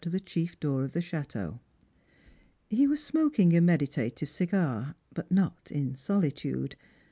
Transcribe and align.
to 0.01 0.09
the 0.09 0.19
chief 0.19 0.59
door 0.59 0.83
of 0.83 0.93
the 0.93 0.99
cahteau. 0.99 1.59
He 2.71 2.87
was 2.87 3.03
smoking 3.03 3.55
a 3.55 3.61
meditative 3.61 4.31
cigar, 4.31 4.95
but 5.13 5.31
not 5.31 5.69
in 5.69 5.93
solitude. 5.95 6.75